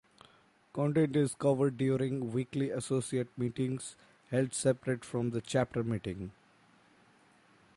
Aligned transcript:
Content 0.73 1.15
is 1.15 1.35
covered 1.35 1.77
during 1.77 2.31
weekly 2.31 2.71
associate 2.71 3.27
meetings 3.37 3.95
held 4.31 4.51
separate 4.55 5.05
from 5.05 5.29
the 5.29 5.41
chapter 5.41 5.83
meeting. 5.83 6.31